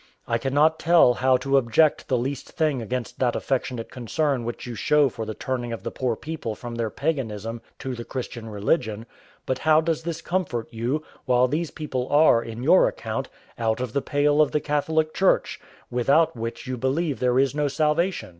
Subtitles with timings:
[0.27, 4.73] I cannot tell how to object the least thing against that affectionate concern which you
[4.73, 9.05] show for the turning of the poor people from their paganism to the Christian religion;
[9.45, 13.29] but how does this comfort you, while these people are, in your account,
[13.59, 15.59] out of the pale of the Catholic Church,
[15.91, 18.29] without which you believe there is no salvation?